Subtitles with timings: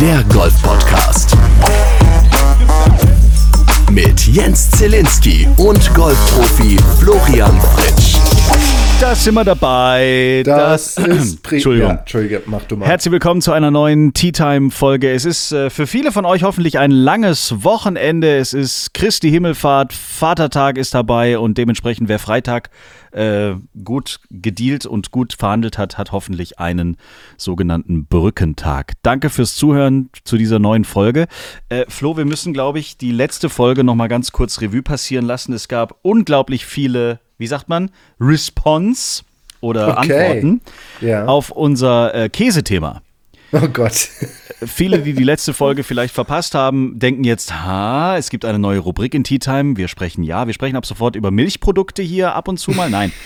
[0.00, 1.36] der Golf Podcast.
[3.90, 8.16] Mit Jens Zielinski und Golfprofi Florian Fritsch.
[9.00, 10.42] Da sind wir dabei.
[10.44, 11.90] Das, ist Pri Entschuldigung.
[11.90, 12.88] Ja, Entschuldige, mach du mal.
[12.88, 15.12] Herzlich willkommen zu einer neuen Tea Time Folge.
[15.12, 18.36] Es ist äh, für viele von euch hoffentlich ein langes Wochenende.
[18.38, 22.70] Es ist Christi Himmelfahrt, Vatertag ist dabei und dementsprechend wer Freitag
[23.12, 26.96] äh, gut gedealt und gut verhandelt hat, hat hoffentlich einen
[27.36, 28.94] sogenannten Brückentag.
[29.02, 31.28] Danke fürs Zuhören zu dieser neuen Folge.
[31.68, 35.24] Äh, Flo, wir müssen, glaube ich, die letzte Folge noch mal ganz kurz Revue passieren
[35.24, 35.52] lassen.
[35.52, 39.22] Es gab unglaublich viele, wie sagt man, Response
[39.60, 40.12] oder Okay.
[40.12, 40.60] Antworten
[41.00, 41.24] Ja.
[41.26, 43.02] auf unser äh, Käsethema.
[43.52, 44.10] Oh Gott.
[44.66, 48.80] Viele, die die letzte Folge vielleicht verpasst haben, denken jetzt, ha, es gibt eine neue
[48.80, 49.76] Rubrik in Tea Time.
[49.76, 52.90] Wir sprechen ja, wir sprechen ab sofort über Milchprodukte hier ab und zu mal.
[52.90, 53.12] Nein.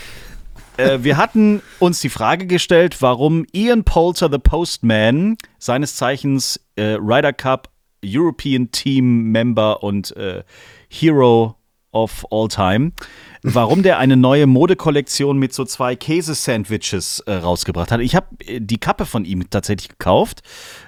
[0.79, 6.97] Äh, wir hatten uns die Frage gestellt, warum Ian Poulter, the Postman, seines Zeichens äh,
[6.99, 7.69] Ryder Cup
[8.03, 10.43] European Team Member und äh,
[10.89, 11.57] Hero
[11.93, 12.93] of All Time,
[13.43, 18.01] warum der eine neue Modekollektion mit so zwei Käsesandwiches äh, rausgebracht hat.
[18.01, 20.43] Ich habe äh, die Kappe von ihm tatsächlich gekauft,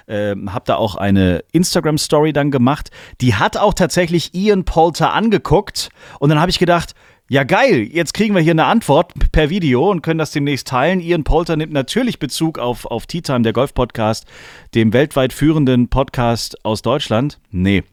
[0.07, 2.91] ähm, habe da auch eine Instagram-Story dann gemacht.
[3.21, 5.89] Die hat auch tatsächlich Ian Poulter angeguckt
[6.19, 6.95] und dann habe ich gedacht,
[7.27, 10.99] ja geil, jetzt kriegen wir hier eine Antwort per Video und können das demnächst teilen.
[10.99, 14.27] Ian Polter nimmt natürlich Bezug auf, auf Tea Time, der Golf-Podcast,
[14.75, 17.39] dem weltweit führenden Podcast aus Deutschland.
[17.49, 17.83] Nee.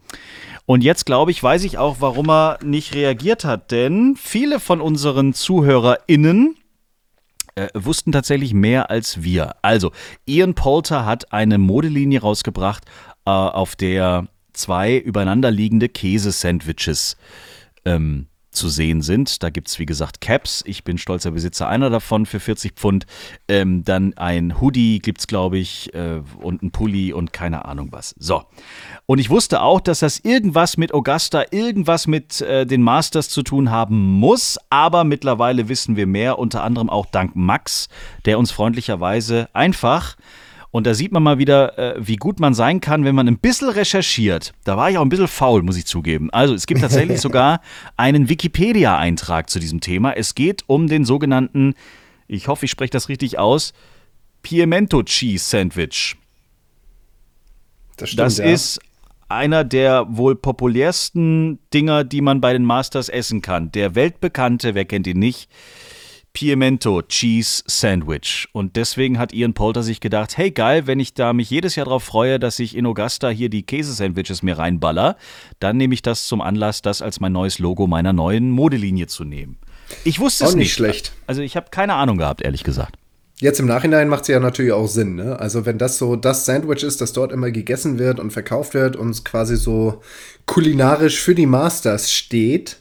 [0.67, 4.81] Und jetzt glaube ich, weiß ich auch, warum er nicht reagiert hat, denn viele von
[4.81, 6.57] unseren ZuhörerInnen
[7.55, 9.57] äh, wussten tatsächlich mehr als wir.
[9.63, 9.93] Also,
[10.27, 12.85] Ian Poulter hat eine Modelinie rausgebracht,
[13.27, 17.17] äh, auf der zwei übereinanderliegende Käsesandwiches
[17.85, 19.43] ähm, zu sehen sind.
[19.43, 20.63] Da gibt es, wie gesagt, Caps.
[20.67, 23.07] Ich bin stolzer Besitzer einer davon für 40 Pfund.
[23.49, 27.89] Ähm, dann ein Hoodie gibt es, glaube ich, äh, und ein Pulli und keine Ahnung
[27.91, 28.15] was.
[28.19, 28.45] So.
[29.07, 33.43] Und ich wusste auch, dass das irgendwas mit Augusta, irgendwas mit äh, den Masters zu
[33.43, 34.59] tun haben muss.
[34.71, 37.89] Aber mittlerweile wissen wir mehr, unter anderem auch dank Max,
[38.25, 40.17] der uns freundlicherweise einfach
[40.73, 43.39] und da sieht man mal wieder, äh, wie gut man sein kann, wenn man ein
[43.39, 44.55] bisschen recherchiert.
[44.65, 46.31] Da war ich auch ein bisschen faul, muss ich zugeben.
[46.31, 47.61] Also es gibt tatsächlich sogar
[47.99, 50.15] einen Wikipedia-Eintrag zu diesem Thema.
[50.15, 51.75] Es geht um den sogenannten,
[52.27, 53.75] ich hoffe, ich spreche das richtig aus,
[54.43, 56.17] Pimento Cheese Sandwich.
[57.99, 58.45] Das stimmt, Das ja.
[58.47, 58.81] ist
[59.29, 63.71] einer der wohl populärsten Dinger, die man bei den Masters essen kann.
[63.73, 65.51] Der weltbekannte, wer kennt ihn nicht,
[66.33, 68.49] Pimento Cheese Sandwich.
[68.53, 71.87] Und deswegen hat Ian Polter sich gedacht, hey geil, wenn ich da mich jedes Jahr
[71.87, 75.17] darauf freue, dass ich in Augusta hier die Käsesandwiches mir reinballer,
[75.61, 79.25] dann nehme ich das zum Anlass, das als mein neues Logo meiner neuen Modelinie zu
[79.25, 79.59] nehmen.
[80.05, 80.75] Ich wusste Auch es nicht nicht.
[80.75, 81.13] schlecht.
[81.27, 82.97] Also ich habe keine Ahnung gehabt, ehrlich gesagt.
[83.41, 85.39] Jetzt im Nachhinein macht es ja natürlich auch Sinn, ne?
[85.39, 88.95] Also wenn das so das Sandwich ist, das dort immer gegessen wird und verkauft wird
[88.95, 90.01] und quasi so
[90.47, 92.79] kulinarisch für die Masters steht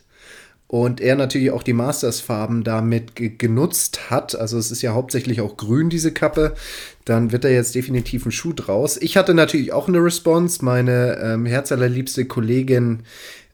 [0.72, 5.42] und er natürlich auch die Masters-Farben damit ge genutzt hat, also es ist ja hauptsächlich
[5.42, 6.56] auch grün, diese Kappe,
[7.04, 8.96] dann wird da jetzt definitiv ein Schuh draus.
[8.96, 10.64] Ich hatte natürlich auch eine Response.
[10.64, 13.04] Meine ähm, herzallerliebste Kollegin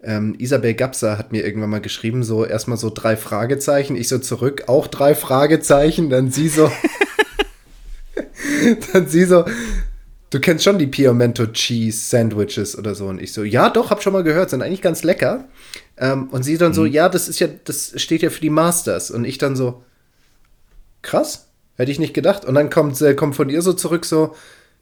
[0.03, 4.19] ähm, Isabel Gapser hat mir irgendwann mal geschrieben, so erstmal so drei Fragezeichen, ich so
[4.19, 6.71] zurück, auch drei Fragezeichen, dann sie so,
[8.93, 9.43] dann sie so,
[10.29, 14.03] du kennst schon die Pimento Cheese Sandwiches oder so und ich so, ja doch, hab
[14.03, 15.45] schon mal gehört, sind eigentlich ganz lecker.
[15.97, 19.09] Ähm, und sie dann so, ja, das ist ja, das steht ja für die Masters
[19.11, 19.83] und ich dann so,
[21.01, 22.45] krass, hätte ich nicht gedacht.
[22.45, 24.35] Und dann kommt, äh, kommt von ihr so zurück so,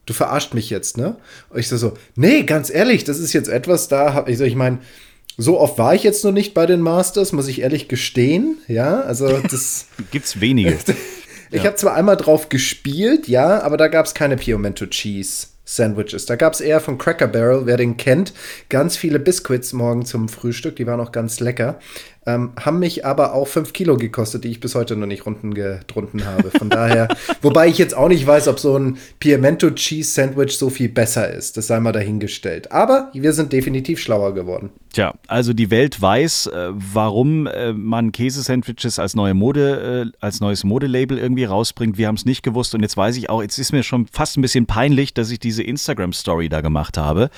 [0.04, 1.16] du verarscht mich jetzt, ne?
[1.50, 4.44] Und ich so, so, nee, ganz ehrlich, das ist jetzt etwas, da habe ich so,
[4.44, 4.78] ich meine,
[5.38, 9.00] so oft war ich jetzt noch nicht bei den Masters, muss ich ehrlich gestehen, ja,
[9.00, 10.78] also das, Gibt's wenige.
[11.56, 16.26] ich habe zwar einmal drauf gespielt, ja, aber da gab es keine Pimento Cheese Sandwiches.
[16.26, 18.32] Da gab es eher von Cracker Barrel, wer den kennt,
[18.68, 21.78] ganz viele Biscuits morgen zum Frühstück, die waren auch ganz lecker.
[22.26, 25.54] Ähm, haben mich aber auch 5 Kilo gekostet, die ich bis heute noch nicht runden
[25.54, 26.50] gedrunten habe.
[26.50, 27.08] Von daher,
[27.42, 31.32] wobei ich jetzt auch nicht weiß, ob so ein Pimento Cheese Sandwich so viel besser
[31.32, 31.56] ist.
[31.56, 32.72] Das sei mal dahingestellt.
[32.72, 34.70] Aber wir sind definitiv schlauer geworden.
[34.92, 40.40] Tja, also die Welt weiß, äh, warum äh, man Käsesandwiches als neue Mode, äh, als
[40.40, 41.98] neues Modelabel irgendwie rausbringt.
[41.98, 44.38] Wir haben es nicht gewusst und jetzt weiß ich auch, jetzt ist mir schon fast
[44.38, 47.30] ein bisschen peinlich, dass ich diese Instagram-Story da gemacht habe.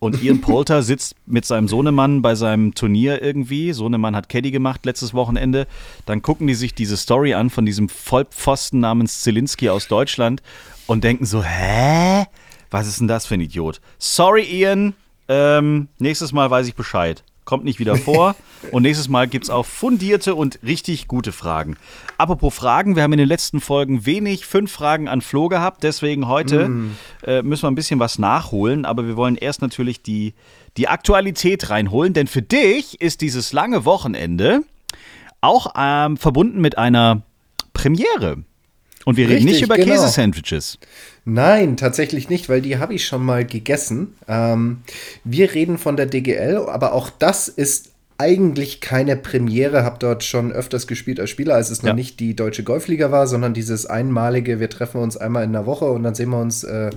[0.00, 3.72] Und Ian Polter sitzt mit seinem Sohnemann bei seinem Turnier irgendwie.
[3.72, 5.66] Sohnemann hat Caddy gemacht letztes Wochenende.
[6.06, 10.42] Dann gucken die sich diese Story an von diesem Vollpfosten namens Zelinski aus Deutschland
[10.86, 12.24] und denken so, hä?
[12.70, 13.82] Was ist denn das für ein Idiot?
[13.98, 14.94] Sorry, Ian.
[15.28, 17.22] Ähm, nächstes Mal weiß ich Bescheid.
[17.44, 18.36] Kommt nicht wieder vor.
[18.72, 21.76] und nächstes Mal gibt es auch fundierte und richtig gute Fragen.
[22.18, 26.28] Apropos Fragen, wir haben in den letzten Folgen wenig fünf Fragen an Flo gehabt, deswegen
[26.28, 26.96] heute mm.
[27.26, 30.34] äh, müssen wir ein bisschen was nachholen, aber wir wollen erst natürlich die,
[30.76, 34.62] die Aktualität reinholen, denn für dich ist dieses lange Wochenende
[35.40, 37.22] auch ähm, verbunden mit einer
[37.72, 38.44] Premiere.
[39.06, 39.94] Und wir reden nicht über genau.
[39.94, 40.78] Käsesandwiches.
[41.32, 44.14] Nein, tatsächlich nicht, weil die habe ich schon mal gegessen.
[44.26, 44.78] Ähm,
[45.22, 50.50] wir reden von der DGL, aber auch das ist eigentlich keine Premiere, habe dort schon
[50.50, 51.94] öfters gespielt als Spieler, als es noch ja.
[51.94, 55.84] nicht die deutsche Golfliga war, sondern dieses einmalige, wir treffen uns einmal in der Woche
[55.84, 56.90] und dann sehen wir uns äh,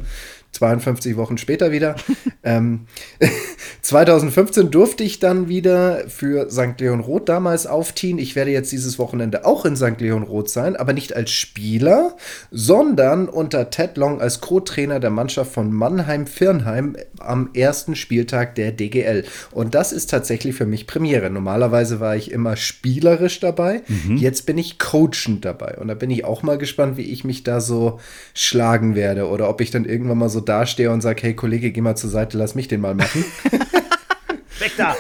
[0.53, 1.95] 52 Wochen später wieder.
[2.43, 2.81] ähm,
[3.81, 6.79] 2015 durfte ich dann wieder für St.
[6.79, 8.17] Leon Roth damals aufziehen.
[8.17, 9.99] Ich werde jetzt dieses Wochenende auch in St.
[9.99, 12.15] Leon Roth sein, aber nicht als Spieler,
[12.51, 19.25] sondern unter Ted Long als Co-Trainer der Mannschaft von Mannheim-Firnheim am ersten Spieltag der DGL.
[19.51, 21.29] Und das ist tatsächlich für mich Premiere.
[21.29, 24.17] Normalerweise war ich immer spielerisch dabei, mhm.
[24.17, 25.77] jetzt bin ich coachend dabei.
[25.79, 27.99] Und da bin ich auch mal gespannt, wie ich mich da so
[28.33, 31.81] schlagen werde oder ob ich dann irgendwann mal so dastehe und sage, hey Kollege, geh
[31.81, 33.25] mal zur Seite, lass mich den mal machen.
[34.59, 34.95] weg da!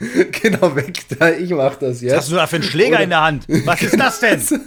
[0.42, 2.12] genau, weg da, ich mach das jetzt.
[2.12, 3.44] Was hast du da für einen Schläger Oder, in der Hand?
[3.64, 4.40] Was ist das denn?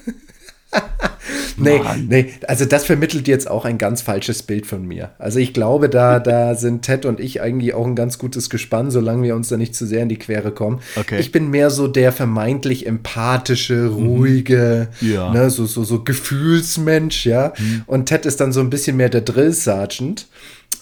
[1.58, 5.12] nee, nee, also das vermittelt jetzt auch ein ganz falsches Bild von mir.
[5.20, 8.92] Also ich glaube, da, da sind Ted und ich eigentlich auch ein ganz gutes Gespann,
[8.92, 10.80] solange wir uns da nicht zu sehr in die Quere kommen.
[10.96, 11.20] Okay.
[11.20, 15.14] Ich bin mehr so der vermeintlich empathische, ruhige, mhm.
[15.14, 15.32] ja.
[15.32, 17.54] ne, so, so, so Gefühlsmensch, ja.
[17.58, 17.84] Mhm.
[17.86, 20.28] Und Ted ist dann so ein bisschen mehr der Drill Sergeant.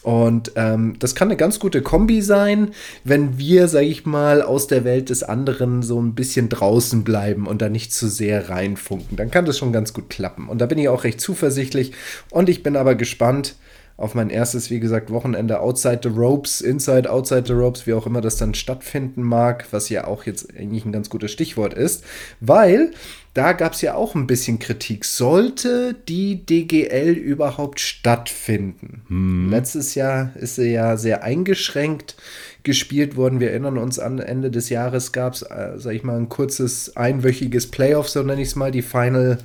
[0.04, 2.72] Und ähm, das kann eine ganz gute Kombi sein,
[3.04, 7.46] wenn wir, sag ich mal, aus der Welt des anderen so ein bisschen draußen bleiben
[7.46, 9.16] und da nicht zu sehr reinfunken.
[9.16, 10.50] Dann kann das schon ganz gut klappen.
[10.50, 11.92] Und da bin ich auch recht zuversichtlich.
[12.32, 13.56] Und ich bin aber gespannt,
[14.02, 18.06] auf mein erstes, wie gesagt, Wochenende Outside the Ropes, Inside, Outside the Ropes, wie auch
[18.06, 22.04] immer das dann stattfinden mag, was ja auch jetzt eigentlich ein ganz gutes Stichwort ist,
[22.40, 22.92] weil
[23.34, 25.06] da gab es ja auch ein bisschen Kritik.
[25.06, 29.04] Sollte die DGL überhaupt stattfinden?
[29.08, 29.50] Hm.
[29.50, 32.16] Letztes Jahr ist sie ja sehr eingeschränkt
[32.64, 33.40] gespielt worden.
[33.40, 36.96] Wir erinnern uns an Ende des Jahres gab es, äh, sag ich mal, ein kurzes
[36.98, 39.38] einwöchiges Playoff, so nenne ich es mal, die Final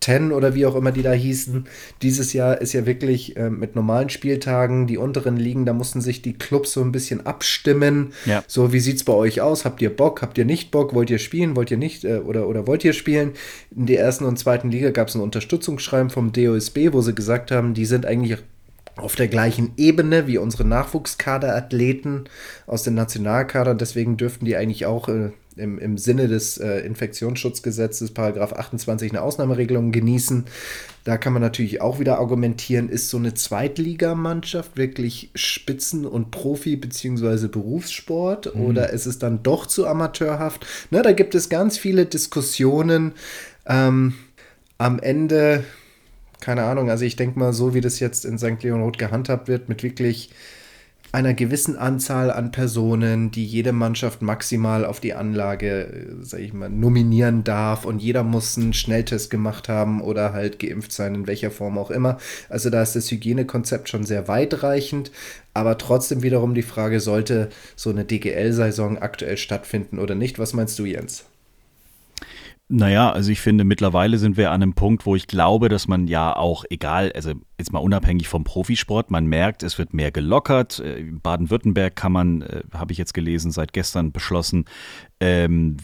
[0.00, 1.66] 10 oder wie auch immer die da hießen.
[2.02, 6.22] Dieses Jahr ist ja wirklich äh, mit normalen Spieltagen die unteren Ligen, da mussten sich
[6.22, 8.12] die Clubs so ein bisschen abstimmen.
[8.24, 8.42] Ja.
[8.46, 9.64] So, wie sieht es bei euch aus?
[9.64, 10.22] Habt ihr Bock?
[10.22, 10.94] Habt ihr nicht Bock?
[10.94, 11.54] Wollt ihr spielen?
[11.56, 12.04] Wollt ihr nicht?
[12.04, 13.32] Äh, oder, oder wollt ihr spielen?
[13.74, 17.50] In der ersten und zweiten Liga gab es ein Unterstützungsschreiben vom DOSB, wo sie gesagt
[17.50, 18.38] haben, die sind eigentlich
[18.96, 22.28] auf der gleichen Ebene wie unsere Nachwuchskaderathleten
[22.66, 23.78] aus den Nationalkadern.
[23.78, 29.22] Deswegen dürften die eigentlich auch äh, im, im Sinne des äh, Infektionsschutzgesetzes, Paragraph 28, eine
[29.22, 30.46] Ausnahmeregelung genießen.
[31.04, 36.80] Da kann man natürlich auch wieder argumentieren, ist so eine Zweitligamannschaft wirklich Spitzen- und Profi-
[36.80, 37.48] bzw.
[37.48, 38.62] Berufssport mhm.
[38.62, 40.66] oder ist es dann doch zu amateurhaft?
[40.90, 43.12] Ne, da gibt es ganz viele Diskussionen.
[43.66, 44.14] Ähm,
[44.78, 45.64] am Ende,
[46.40, 48.62] keine Ahnung, also ich denke mal, so wie das jetzt in St.
[48.62, 50.30] Leon Roth gehandhabt wird, mit wirklich
[51.12, 56.52] einer gewissen Anzahl an Personen, die jede Mannschaft maximal auf die Anlage, äh, sag ich
[56.52, 61.26] mal, nominieren darf und jeder muss einen Schnelltest gemacht haben oder halt geimpft sein, in
[61.26, 62.18] welcher Form auch immer.
[62.48, 65.10] Also da ist das Hygienekonzept schon sehr weitreichend,
[65.54, 70.38] aber trotzdem wiederum die Frage, sollte so eine DGL-Saison aktuell stattfinden oder nicht?
[70.38, 71.29] Was meinst du, Jens?
[72.72, 76.06] Naja, also ich finde, mittlerweile sind wir an einem Punkt, wo ich glaube, dass man
[76.06, 80.78] ja auch, egal, also jetzt mal unabhängig vom Profisport, man merkt, es wird mehr gelockert.
[80.78, 84.66] Äh, Baden-Württemberg kann man, äh, habe ich jetzt gelesen, seit gestern beschlossen,
[85.18, 85.78] ähm,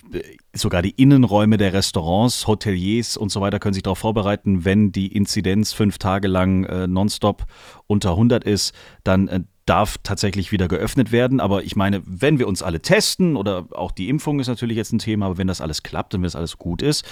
[0.54, 5.08] sogar die Innenräume der Restaurants, Hoteliers und so weiter können sich darauf vorbereiten, wenn die
[5.08, 7.46] Inzidenz fünf Tage lang äh, nonstop
[7.88, 8.72] unter 100 ist,
[9.02, 11.40] dann äh, darf tatsächlich wieder geöffnet werden.
[11.40, 14.92] Aber ich meine, wenn wir uns alle testen oder auch die Impfung ist natürlich jetzt
[14.92, 17.04] ein Thema, aber wenn das alles klappt und wenn das alles gut ist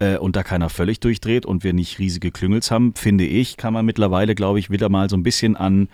[0.00, 3.72] äh, und da keiner völlig durchdreht und wir nicht riesige Klüngels haben, finde ich, kann
[3.72, 5.88] man mittlerweile, glaube ich, wieder mal so ein bisschen an,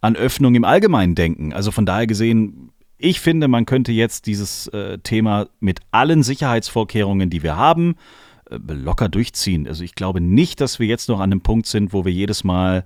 [0.00, 1.52] an Öffnung im Allgemeinen denken.
[1.52, 7.30] Also von daher gesehen, ich finde, man könnte jetzt dieses äh, Thema mit allen Sicherheitsvorkehrungen,
[7.30, 7.96] die wir haben,
[8.50, 9.68] äh, locker durchziehen.
[9.68, 12.44] Also ich glaube nicht, dass wir jetzt noch an einem Punkt sind, wo wir jedes
[12.44, 12.84] Mal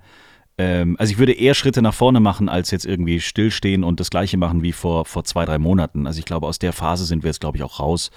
[0.57, 4.09] ähm, also ich würde eher Schritte nach vorne machen, als jetzt irgendwie stillstehen und das
[4.09, 6.07] gleiche machen wie vor, vor zwei, drei Monaten.
[6.07, 8.11] Also ich glaube, aus der Phase sind wir jetzt, glaube ich, auch raus.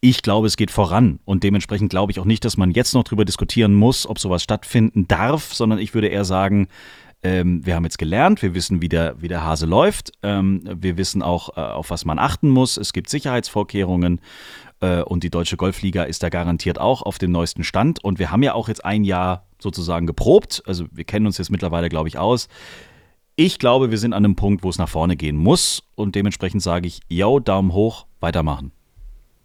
[0.00, 3.02] Ich glaube, es geht voran und dementsprechend glaube ich auch nicht, dass man jetzt noch
[3.02, 6.68] darüber diskutieren muss, ob sowas stattfinden darf, sondern ich würde eher sagen,
[7.24, 10.96] ähm, wir haben jetzt gelernt, wir wissen, wie der, wie der Hase läuft, ähm, wir
[10.96, 14.20] wissen auch, äh, auf was man achten muss, es gibt Sicherheitsvorkehrungen
[14.80, 18.02] äh, und die Deutsche Golfliga ist da garantiert auch auf dem neuesten Stand.
[18.04, 20.62] Und wir haben ja auch jetzt ein Jahr sozusagen geprobt.
[20.66, 22.48] Also wir kennen uns jetzt mittlerweile, glaube ich, aus.
[23.36, 26.62] Ich glaube, wir sind an einem Punkt, wo es nach vorne gehen muss und dementsprechend
[26.62, 28.72] sage ich, yo, Daumen hoch, weitermachen.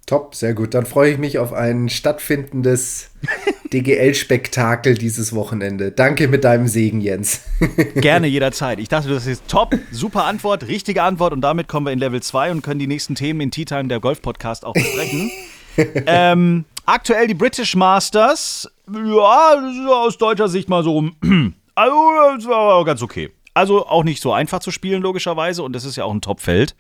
[0.06, 0.74] Top, sehr gut.
[0.74, 3.12] Dann freue ich mich auf ein stattfindendes
[3.74, 5.92] DGL-Spektakel dieses Wochenende.
[5.92, 7.42] Danke mit deinem Segen, Jens.
[7.96, 8.80] Gerne jederzeit.
[8.80, 12.22] Ich dachte, das ist top, super Antwort, richtige Antwort und damit kommen wir in Level
[12.22, 15.32] 2 und können die nächsten Themen in Tea Time, der Golf-Podcast, auch besprechen.
[16.06, 18.70] ähm, aktuell die British Masters.
[18.92, 19.56] Ja,
[19.90, 21.10] aus deutscher Sicht mal so.
[21.76, 21.96] Also,
[22.36, 23.32] das war ganz okay.
[23.56, 25.64] Also auch nicht so einfach zu spielen, logischerweise.
[25.64, 26.76] Und das ist ja auch ein Top-Feld.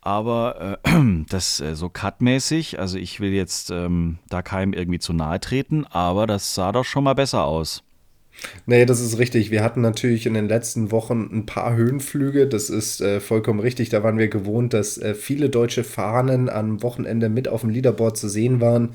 [0.00, 5.12] Aber äh, das äh, so cutmäßig, also ich will jetzt ähm, da keinem irgendwie zu
[5.12, 7.82] nahe treten, aber das sah doch schon mal besser aus.
[8.66, 9.50] Nee, das ist richtig.
[9.50, 12.46] Wir hatten natürlich in den letzten Wochen ein paar Höhenflüge.
[12.46, 13.88] Das ist äh, vollkommen richtig.
[13.88, 18.16] Da waren wir gewohnt, dass äh, viele deutsche Fahnen am Wochenende mit auf dem Leaderboard
[18.16, 18.90] zu sehen waren.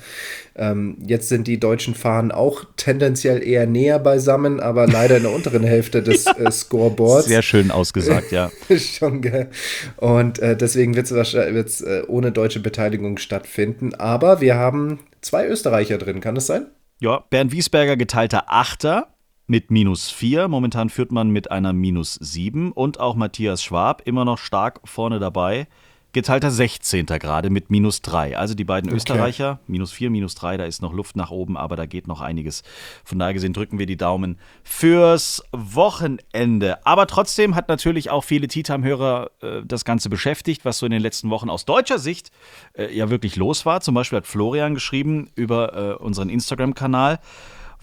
[0.55, 5.31] Ähm, jetzt sind die deutschen Fahnen auch tendenziell eher näher beisammen, aber leider in der
[5.31, 7.27] unteren Hälfte des ja, äh, Scoreboards.
[7.27, 8.51] Sehr schön ausgesagt, ja.
[8.77, 9.49] Schon, gell?
[9.97, 13.95] Und äh, deswegen wird es äh, ohne deutsche Beteiligung stattfinden.
[13.95, 16.67] Aber wir haben zwei Österreicher drin, kann es sein?
[16.99, 19.07] Ja, Bernd Wiesberger geteilter Achter
[19.51, 20.47] mit minus 4.
[20.47, 25.19] Momentan führt man mit einer minus 7 und auch Matthias Schwab immer noch stark vorne
[25.19, 25.67] dabei.
[26.13, 27.05] Geteilter 16.
[27.05, 28.37] gerade mit minus 3.
[28.37, 28.95] Also die beiden okay.
[28.95, 32.21] Österreicher, minus 4, minus 3, da ist noch Luft nach oben, aber da geht noch
[32.21, 32.63] einiges.
[33.03, 36.85] Von daher gesehen drücken wir die Daumen fürs Wochenende.
[36.85, 40.93] Aber trotzdem hat natürlich auch viele Tea Time-Hörer äh, das Ganze beschäftigt, was so in
[40.93, 42.31] den letzten Wochen aus deutscher Sicht
[42.71, 43.81] äh, ja wirklich los war.
[43.81, 47.19] Zum Beispiel hat Florian geschrieben über äh, unseren Instagram-Kanal.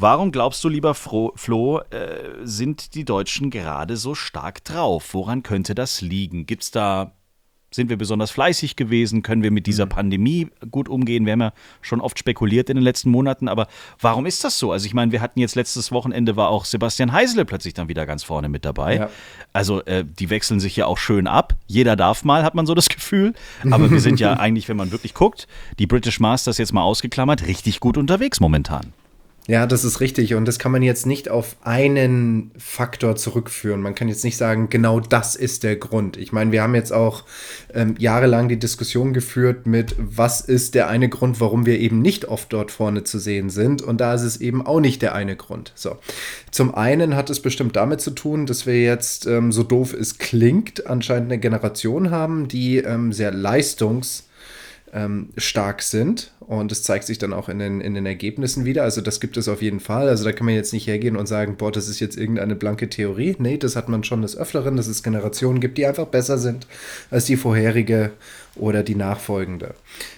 [0.01, 5.13] Warum glaubst du, lieber Fro Flo, äh, sind die Deutschen gerade so stark drauf?
[5.13, 6.47] Woran könnte das liegen?
[6.47, 7.13] Gibt es da
[7.71, 9.23] sind wir besonders fleißig gewesen?
[9.23, 9.91] Können wir mit dieser mhm.
[9.91, 11.27] Pandemie gut umgehen?
[11.27, 11.53] Wir haben ja
[11.83, 13.67] schon oft spekuliert in den letzten Monaten, aber
[14.01, 14.73] warum ist das so?
[14.73, 18.07] Also ich meine, wir hatten jetzt letztes Wochenende war auch Sebastian Heisele plötzlich dann wieder
[18.07, 18.97] ganz vorne mit dabei.
[18.97, 19.11] Ja.
[19.53, 21.57] Also äh, die wechseln sich ja auch schön ab.
[21.67, 23.35] Jeder darf mal, hat man so das Gefühl.
[23.71, 25.47] Aber wir sind ja eigentlich, wenn man wirklich guckt,
[25.79, 28.95] die British Masters jetzt mal ausgeklammert, richtig gut unterwegs momentan.
[29.51, 30.35] Ja, das ist richtig.
[30.35, 33.81] Und das kann man jetzt nicht auf einen Faktor zurückführen.
[33.81, 36.19] Man kann jetzt nicht sagen, genau das ist der Grund.
[36.19, 37.25] Ich meine, wir haben jetzt auch
[37.73, 42.27] ähm, jahrelang die Diskussion geführt mit, was ist der eine Grund, warum wir eben nicht
[42.27, 43.81] oft dort vorne zu sehen sind.
[43.81, 45.73] Und da ist es eben auch nicht der eine Grund.
[45.75, 45.97] So.
[46.51, 50.19] Zum einen hat es bestimmt damit zu tun, dass wir jetzt, ähm, so doof es
[50.19, 54.25] klingt, anscheinend eine Generation haben, die ähm, sehr leistungs-
[54.93, 55.31] ähm,
[55.79, 56.33] sind.
[56.49, 58.83] Und es zeigt sich dann auch in den, in den Ergebnissen wieder.
[58.83, 60.09] Also das gibt es auf jeden Fall.
[60.09, 62.89] Also da kann man jetzt nicht hergehen und sagen, boah, das ist jetzt irgendeine blanke
[62.89, 63.37] Theorie.
[63.39, 66.67] Nee, das hat man schon des Öfteren, dass es Generationen gibt, die einfach besser sind
[67.11, 68.13] als die vorherige
[68.59, 69.75] oder die nachfolgende.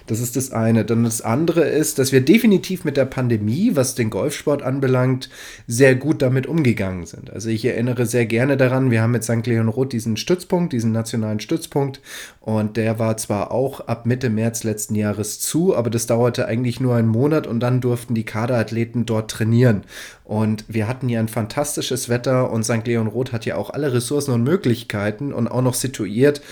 [0.07, 0.85] Das ist das eine.
[0.85, 5.31] Dann das andere ist, dass wir definitiv mit der Pandemie, was den Golfsport anbelangt,
[5.67, 7.31] sehr gut damit umgegangen sind.
[7.31, 9.47] Also ich erinnere sehr gerne daran, wir haben mit St.
[9.47, 12.01] Leon Roth diesen Stützpunkt, diesen nationalen Stützpunkt
[12.41, 16.81] und der war zwar auch ab Mitte März letzten Jahres zu, aber das dauerte eigentlich
[16.81, 19.85] nur einen Monat und dann durften die Kaderathleten dort trainieren.
[20.25, 22.87] Und wir hatten ja ein fantastisches Wetter und St.
[22.87, 26.43] Leon Roth hat ja auch alle Ressourcen und Möglichkeiten und auch noch situiert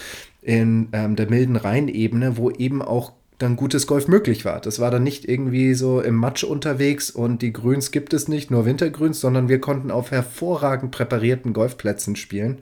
[0.41, 4.59] in ähm, der milden Rheinebene, wo eben auch dann gutes Golf möglich war.
[4.61, 8.51] Das war dann nicht irgendwie so im Matsch unterwegs und die Grüns gibt es nicht,
[8.51, 12.59] nur Wintergrüns, sondern wir konnten auf hervorragend präparierten Golfplätzen spielen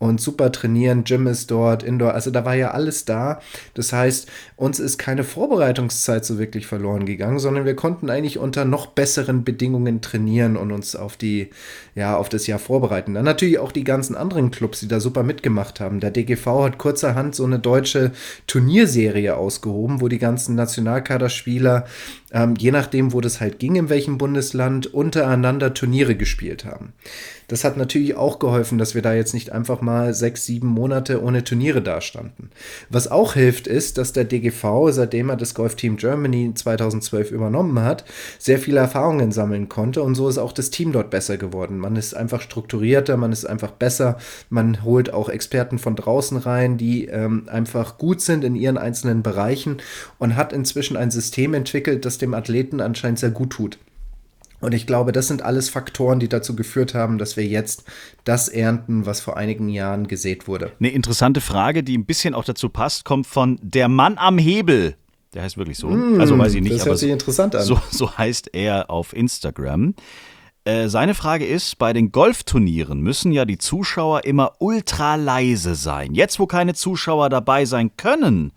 [0.00, 1.04] und super trainieren.
[1.04, 3.40] Gym ist dort, Indoor, also da war ja alles da.
[3.74, 8.64] Das heißt, uns ist keine Vorbereitungszeit so wirklich verloren gegangen, sondern wir konnten eigentlich unter
[8.64, 11.50] noch besseren Bedingungen trainieren und uns auf die,
[11.94, 13.12] ja, auf das Jahr vorbereiten.
[13.12, 16.00] Dann natürlich auch die ganzen anderen Clubs, die da super mitgemacht haben.
[16.00, 18.12] Der DGV hat kurzerhand so eine deutsche
[18.46, 21.84] Turnierserie ausgehoben, wo die ganzen Nationalkaderspieler
[22.32, 26.92] ähm, je nachdem, wo das halt ging, in welchem Bundesland, untereinander Turniere gespielt haben.
[27.50, 31.20] Das hat natürlich auch geholfen, dass wir da jetzt nicht einfach mal sechs, sieben Monate
[31.20, 32.52] ohne Turniere dastanden.
[32.90, 37.82] Was auch hilft, ist, dass der DGV, seitdem er das Golf Team Germany 2012 übernommen
[37.82, 38.04] hat,
[38.38, 41.78] sehr viele Erfahrungen sammeln konnte und so ist auch das Team dort besser geworden.
[41.78, 46.78] Man ist einfach strukturierter, man ist einfach besser, man holt auch Experten von draußen rein,
[46.78, 49.78] die ähm, einfach gut sind in ihren einzelnen Bereichen
[50.20, 53.80] und hat inzwischen ein System entwickelt, das dem Athleten anscheinend sehr gut tut.
[54.60, 57.84] Und ich glaube, das sind alles Faktoren, die dazu geführt haben, dass wir jetzt
[58.24, 60.72] das ernten, was vor einigen Jahren gesät wurde.
[60.78, 64.96] Eine interessante Frage, die ein bisschen auch dazu passt, kommt von der Mann am Hebel.
[65.34, 65.88] Der heißt wirklich so.
[65.88, 67.62] Mm, also weiß ich nicht, das hört sich so, interessant an.
[67.62, 69.94] So, so heißt er auf Instagram.
[70.64, 76.14] Äh, seine Frage ist, bei den Golfturnieren müssen ja die Zuschauer immer ultra leise sein.
[76.14, 78.52] Jetzt, wo keine Zuschauer dabei sein können,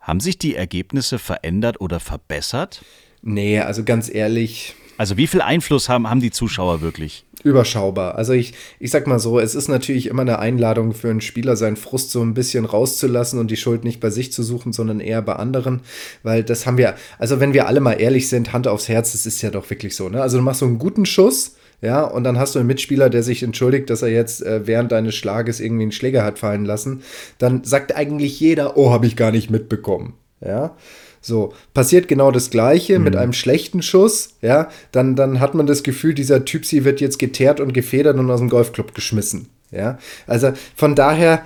[0.00, 2.82] haben sich die Ergebnisse verändert oder verbessert?
[3.22, 4.74] Nee, also ganz ehrlich.
[5.00, 7.24] Also wie viel Einfluss haben, haben die Zuschauer wirklich?
[7.42, 8.16] überschaubar.
[8.16, 11.56] Also ich, ich sag mal so, es ist natürlich immer eine Einladung für einen Spieler,
[11.56, 15.00] seinen Frust so ein bisschen rauszulassen und die Schuld nicht bei sich zu suchen, sondern
[15.00, 15.80] eher bei anderen.
[16.22, 19.24] Weil das haben wir, also wenn wir alle mal ehrlich sind, Hand aufs Herz, das
[19.24, 20.10] ist ja doch wirklich so.
[20.10, 20.20] Ne?
[20.20, 23.22] Also du machst so einen guten Schuss, ja, und dann hast du einen Mitspieler, der
[23.22, 27.02] sich entschuldigt, dass er jetzt äh, während deines Schlages irgendwie einen Schläger hat fallen lassen.
[27.38, 30.12] Dann sagt eigentlich jeder, oh, habe ich gar nicht mitbekommen.
[30.44, 30.76] Ja.
[31.20, 33.04] So, passiert genau das Gleiche mhm.
[33.04, 37.00] mit einem schlechten Schuss, ja, dann, dann hat man das Gefühl, dieser Typ, sie wird
[37.00, 39.48] jetzt geteert und gefedert und aus dem Golfclub geschmissen.
[39.72, 41.44] Ja, also von daher,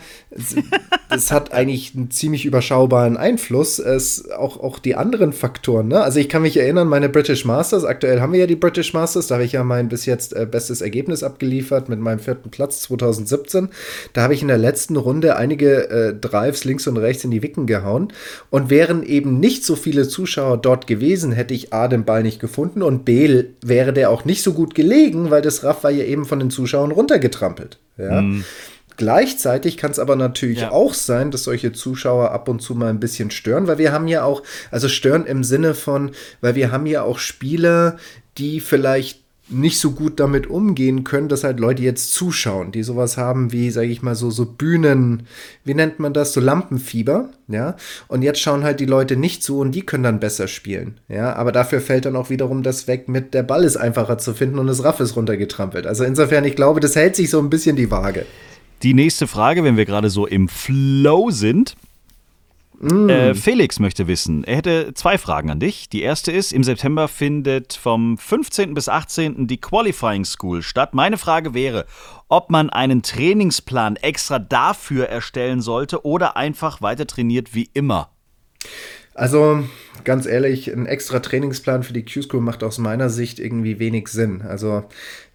[1.11, 3.78] es hat eigentlich einen ziemlich überschaubaren Einfluss.
[3.78, 5.88] Es, auch, auch die anderen Faktoren.
[5.88, 6.00] Ne?
[6.00, 9.26] Also ich kann mich erinnern, meine British Masters, aktuell haben wir ja die British Masters,
[9.26, 12.81] da habe ich ja mein bis jetzt äh, bestes Ergebnis abgeliefert mit meinem vierten Platz
[12.81, 13.69] 2017.
[14.14, 17.43] Da habe ich in der letzten Runde einige äh, Drives links und rechts in die
[17.43, 18.09] Wicken gehauen.
[18.49, 22.40] Und wären eben nicht so viele Zuschauer dort gewesen, hätte ich A, den Ball nicht
[22.40, 26.04] gefunden und B, wäre der auch nicht so gut gelegen, weil das Raff war ja
[26.04, 27.78] eben von den Zuschauern runtergetrampelt.
[27.97, 28.21] Ja.
[28.23, 28.45] Mhm.
[28.97, 30.71] Gleichzeitig kann es aber natürlich ja.
[30.71, 34.07] auch sein, dass solche Zuschauer ab und zu mal ein bisschen stören, weil wir haben
[34.07, 37.97] ja auch, also stören im Sinne von, weil wir haben ja auch Spieler,
[38.39, 43.19] die vielleicht nicht so gut damit umgehen können, dass halt Leute jetzt zuschauen, die sowas
[43.19, 45.25] haben wie, sage ich mal, so, so Bühnen,
[45.65, 47.77] wie nennt man das, so Lampenfieber, ja,
[48.09, 51.35] und jetzt schauen halt die Leute nicht zu und die können dann besser spielen, ja,
[51.37, 54.59] aber dafür fällt dann auch wiederum das weg mit, der Ball ist einfacher zu finden
[54.59, 55.87] und das Raff ist runtergetrampelt.
[55.87, 58.25] Also insofern, ich glaube, das hält sich so ein bisschen die Waage.
[58.83, 61.75] Die nächste Frage, wenn wir gerade so im Flow sind,
[62.81, 63.09] Mm.
[63.09, 65.88] Äh, Felix möchte wissen, er hätte zwei Fragen an dich.
[65.88, 68.75] Die erste ist, im September findet vom 15.
[68.75, 69.47] bis 18.
[69.47, 70.95] die Qualifying School statt.
[70.95, 71.87] Meine Frage wäre,
[72.28, 78.11] ob man einen Trainingsplan extra dafür erstellen sollte oder einfach weiter trainiert wie immer.
[79.14, 79.62] Also
[80.02, 84.43] ganz ehrlich, ein extra Trainingsplan für die Q-School macht aus meiner Sicht irgendwie wenig Sinn.
[84.43, 84.85] Also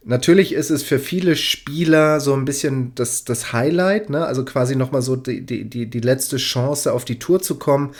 [0.03, 4.25] natürlich ist es für viele Spieler so ein bisschen das, das Highlight, ne?
[4.25, 7.91] also quasi nochmal so die, die, die letzte Chance auf die Tour zu kommen.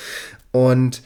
[0.52, 1.02] Und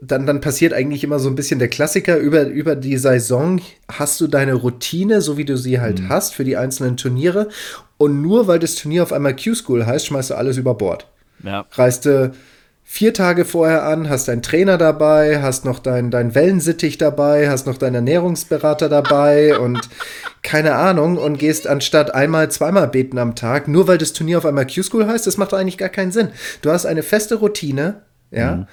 [0.00, 2.16] dann, dann passiert eigentlich immer so ein bisschen der Klassiker.
[2.18, 3.60] Über, über die Saison
[3.90, 6.08] hast du deine Routine, so wie du sie halt mhm.
[6.08, 7.48] hast, für die einzelnen Turniere.
[7.98, 11.06] Und nur weil das Turnier auf einmal Q-School heißt, schmeißt du alles über Bord.
[11.44, 11.66] Ja.
[11.72, 12.32] Reist du
[12.92, 17.66] vier Tage vorher an, hast deinen Trainer dabei, hast noch deinen dein Wellensittich dabei, hast
[17.66, 19.80] noch deinen Ernährungsberater dabei und
[20.42, 24.44] keine Ahnung und gehst anstatt einmal, zweimal beten am Tag, nur weil das Turnier auf
[24.44, 26.28] einmal Q-School heißt, das macht eigentlich gar keinen Sinn.
[26.60, 28.66] Du hast eine feste Routine, ja, mhm.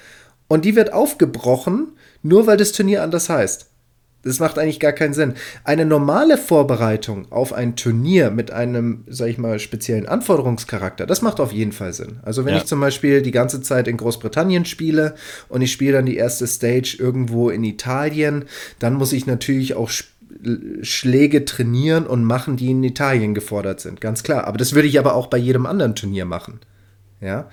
[0.48, 3.69] und die wird aufgebrochen, nur weil das Turnier anders heißt.
[4.22, 5.34] Das macht eigentlich gar keinen Sinn.
[5.64, 11.40] Eine normale Vorbereitung auf ein Turnier mit einem, sag ich mal, speziellen Anforderungscharakter, das macht
[11.40, 12.20] auf jeden Fall Sinn.
[12.22, 12.58] Also wenn ja.
[12.58, 15.14] ich zum Beispiel die ganze Zeit in Großbritannien spiele
[15.48, 18.44] und ich spiele dann die erste Stage irgendwo in Italien,
[18.78, 19.90] dann muss ich natürlich auch
[20.82, 24.00] Schläge trainieren und machen, die in Italien gefordert sind.
[24.00, 24.44] Ganz klar.
[24.46, 26.60] Aber das würde ich aber auch bei jedem anderen Turnier machen.
[27.20, 27.50] Ja.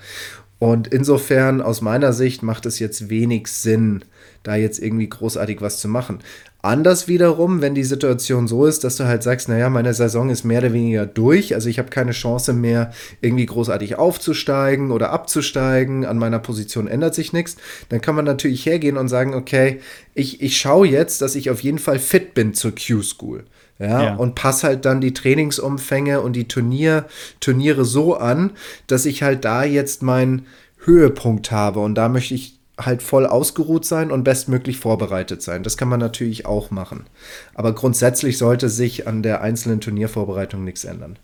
[0.58, 4.04] Und insofern, aus meiner Sicht, macht es jetzt wenig Sinn,
[4.42, 6.20] da jetzt irgendwie großartig was zu machen.
[6.60, 10.42] Anders wiederum, wenn die Situation so ist, dass du halt sagst, naja, meine Saison ist
[10.42, 12.90] mehr oder weniger durch, also ich habe keine Chance mehr,
[13.20, 17.58] irgendwie großartig aufzusteigen oder abzusteigen, an meiner Position ändert sich nichts,
[17.90, 19.80] dann kann man natürlich hergehen und sagen, okay,
[20.14, 23.44] ich, ich schaue jetzt, dass ich auf jeden Fall fit bin zur Q-School.
[23.78, 27.06] Ja, ja, und passe halt dann die Trainingsumfänge und die Turnier,
[27.38, 28.50] Turniere so an,
[28.88, 30.46] dass ich halt da jetzt meinen
[30.78, 31.78] Höhepunkt habe.
[31.78, 35.62] Und da möchte ich halt voll ausgeruht sein und bestmöglich vorbereitet sein.
[35.62, 37.06] Das kann man natürlich auch machen.
[37.54, 41.18] Aber grundsätzlich sollte sich an der einzelnen Turniervorbereitung nichts ändern.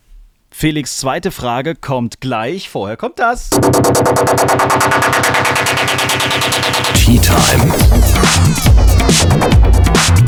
[0.51, 2.69] Felix zweite Frage kommt gleich.
[2.69, 3.51] Vorher kommt das.
[6.95, 7.75] Tea Time.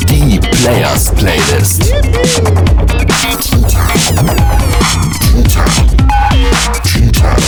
[0.08, 1.82] Die Players Playlist.
[1.82, 3.66] Tea Time.
[6.82, 7.46] Tea Time.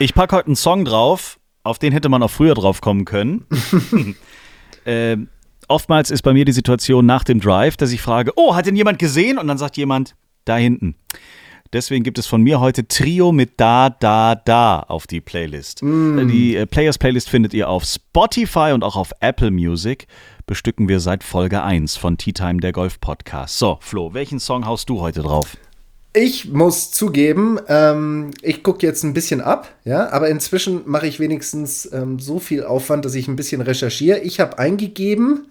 [0.00, 3.46] Ich packe heute einen Song drauf, auf den hätte man auch früher drauf kommen können.
[4.84, 5.16] äh,
[5.68, 8.76] oftmals ist bei mir die Situation nach dem Drive, dass ich frage, oh, hat denn
[8.76, 9.38] jemand gesehen?
[9.38, 10.96] Und dann sagt jemand, da hinten.
[11.72, 15.82] Deswegen gibt es von mir heute Trio mit Da, Da, Da auf die Playlist.
[15.82, 16.28] Mm.
[16.28, 20.06] Die äh, Players Playlist findet ihr auf Spotify und auch auf Apple Music.
[20.46, 23.58] Bestücken wir seit Folge 1 von Tea Time, der Golf Podcast.
[23.58, 25.56] So, Flo, welchen Song haust du heute drauf?
[26.16, 31.18] Ich muss zugeben, ähm, ich gucke jetzt ein bisschen ab, ja, aber inzwischen mache ich
[31.18, 34.20] wenigstens ähm, so viel Aufwand, dass ich ein bisschen recherchiere.
[34.20, 35.48] Ich habe eingegeben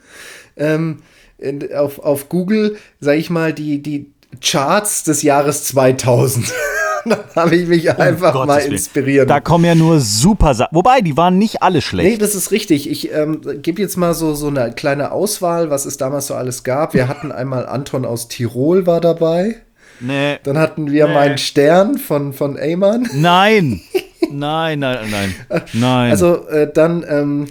[0.55, 0.99] ähm,
[1.37, 6.45] in, auf, auf Google, sage ich mal, die, die Charts des Jahres 2000.
[7.05, 8.71] dann habe ich mich einfach Gottes mal Willen.
[8.71, 9.27] inspirieren.
[9.27, 10.73] Da kommen ja nur super Sachen.
[10.73, 12.21] Wobei, die waren nicht alle Nee, schlecht.
[12.21, 12.89] das ist richtig.
[12.89, 16.63] Ich ähm, gebe jetzt mal so, so eine kleine Auswahl, was es damals so alles
[16.63, 16.93] gab.
[16.93, 19.57] Wir hatten einmal Anton aus Tirol war dabei.
[19.99, 20.39] Nee.
[20.43, 23.09] Dann hatten wir meinen Stern von, von Eyman.
[23.13, 23.81] Nein.
[24.31, 25.35] Nein, nein, nein.
[25.73, 26.11] Nein.
[26.11, 27.47] Also äh, dann, ähm,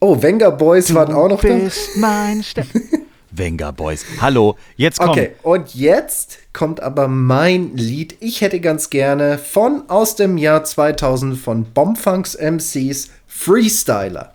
[0.00, 1.54] oh, Wenger Boys waren auch noch du da.
[1.54, 2.66] bist mein Stern.
[3.30, 4.04] Venga Boys.
[4.20, 5.10] Hallo, jetzt komm.
[5.10, 8.16] Okay, und jetzt kommt aber mein Lied.
[8.20, 14.32] Ich hätte ganz gerne von aus dem Jahr 2000 von Bombfunks MCs Freestyler.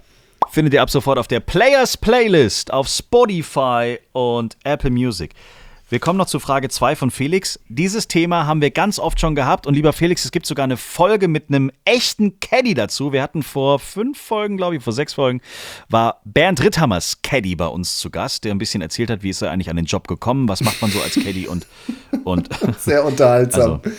[0.50, 5.32] Findet ihr ab sofort auf der Players Playlist auf Spotify und Apple Music.
[5.96, 7.58] Wir kommen noch zu Frage 2 von Felix.
[7.70, 9.66] Dieses Thema haben wir ganz oft schon gehabt.
[9.66, 13.14] Und lieber Felix, es gibt sogar eine Folge mit einem echten Caddy dazu.
[13.14, 15.40] Wir hatten vor fünf Folgen, glaube ich, vor sechs Folgen,
[15.88, 19.42] war Bernd Ritthammers Caddy bei uns zu Gast, der ein bisschen erzählt hat, wie ist
[19.42, 21.66] er eigentlich an den Job gekommen, was macht man so als Caddy und,
[22.26, 23.80] und, Sehr unterhaltsam.
[23.82, 23.96] also,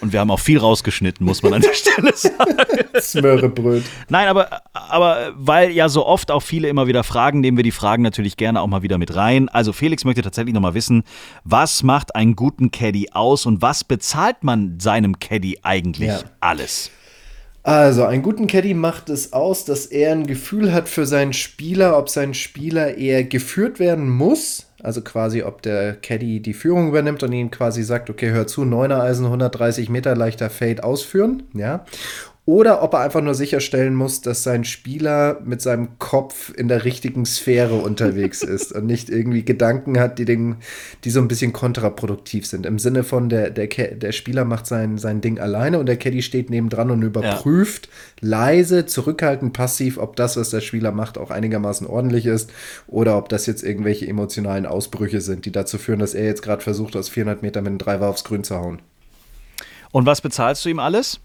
[0.00, 2.54] und wir haben auch viel rausgeschnitten, muss man an der Stelle sagen.
[3.00, 3.82] Smörebröt.
[4.08, 7.72] Nein, aber, aber weil ja so oft auch viele immer wieder fragen, nehmen wir die
[7.72, 9.48] Fragen natürlich gerne auch mal wieder mit rein.
[9.48, 11.02] Also Felix möchte tatsächlich nochmal wissen,
[11.44, 16.20] was macht einen guten Caddy aus und was bezahlt man seinem Caddy eigentlich Ja.
[16.40, 16.90] alles?
[17.62, 21.98] Also, einen guten Caddy macht es aus, dass er ein Gefühl hat für seinen Spieler,
[21.98, 24.66] ob sein Spieler eher geführt werden muss.
[24.84, 28.62] Also quasi, ob der Caddy die Führung übernimmt und ihn quasi sagt, okay, hör zu,
[28.62, 31.84] 9er Eisen, 130 Meter leichter Fade ausführen, ja.
[32.48, 36.84] Oder ob er einfach nur sicherstellen muss, dass sein Spieler mit seinem Kopf in der
[36.84, 40.58] richtigen Sphäre unterwegs ist und nicht irgendwie Gedanken hat, die, den,
[41.02, 42.64] die so ein bisschen kontraproduktiv sind.
[42.64, 46.22] Im Sinne von, der, der, der Spieler macht sein, sein Ding alleine und der Caddy
[46.22, 47.88] steht nebendran und überprüft
[48.20, 52.52] leise, zurückhaltend, passiv, ob das, was der Spieler macht, auch einigermaßen ordentlich ist
[52.86, 56.62] oder ob das jetzt irgendwelche emotionalen Ausbrüche sind, die dazu führen, dass er jetzt gerade
[56.62, 58.80] versucht, aus 400 Metern mit einem Driver aufs Grün zu hauen.
[59.90, 61.20] Und was bezahlst du ihm alles?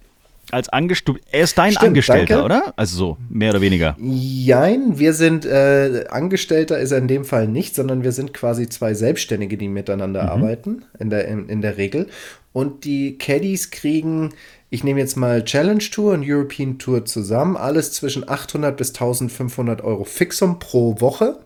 [0.52, 1.22] Als Angestellter.
[1.32, 2.46] Er ist dein Stimmt, Angestellter, danke.
[2.46, 2.74] oder?
[2.76, 3.96] Also so, mehr oder weniger.
[4.00, 8.70] Jein, wir sind äh, Angestellter ist er in dem Fall nicht, sondern wir sind quasi
[8.70, 12.08] zwei Selbstständige, die miteinander arbeiten, in der, in, in der Regel.
[12.54, 14.34] Und die Caddies kriegen,
[14.70, 19.82] ich nehme jetzt mal Challenge Tour und European Tour zusammen, alles zwischen 800 bis 1500
[19.82, 21.40] Euro Fixum pro Woche